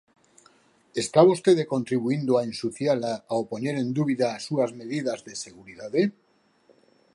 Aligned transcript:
Está 1.03 1.19
vostede 1.29 1.63
contribuíndo 1.73 2.31
a 2.35 2.41
ensuciala 2.49 3.13
ao 3.31 3.41
poñer 3.51 3.75
en 3.83 3.87
dúbida 3.97 4.25
as 4.37 4.41
súas 4.47 4.71
medidas 4.79 5.19
de 5.27 5.33
seguridade? 5.45 6.01